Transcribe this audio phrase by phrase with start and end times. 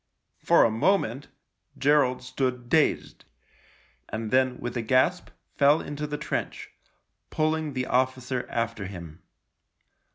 [0.43, 1.27] For a moment
[1.77, 3.23] Gerald stood dazed,
[4.09, 6.71] and then with a gasp fell into the trench,
[7.29, 9.21] pulling the officer after him.